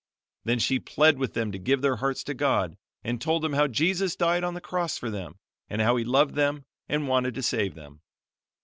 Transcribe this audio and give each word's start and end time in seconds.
Then 0.45 0.57
she 0.57 0.79
pled 0.79 1.19
with 1.19 1.35
them 1.35 1.51
to 1.51 1.59
give 1.59 1.83
their 1.83 1.97
hearts 1.97 2.23
to 2.23 2.33
God, 2.33 2.75
and 3.03 3.21
told 3.21 3.43
them 3.43 3.53
how 3.53 3.67
Jesus 3.67 4.15
died 4.15 4.43
on 4.43 4.55
the 4.55 4.59
cross 4.59 4.97
for 4.97 5.11
them, 5.11 5.37
and 5.69 5.79
how 5.79 5.95
He 5.95 6.03
loved 6.03 6.33
them 6.33 6.65
and 6.89 7.07
wanted 7.07 7.35
to 7.35 7.43
save 7.43 7.75
them. 7.75 8.01